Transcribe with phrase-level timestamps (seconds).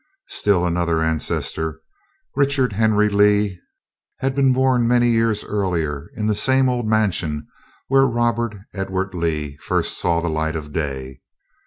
[0.29, 1.79] Still another ancestor,
[2.35, 3.59] Richard Henry Lee,
[4.17, 7.45] had been born many years earlier in the same old mansion
[7.87, 11.21] where Robert Edward Lee first saw the light of day.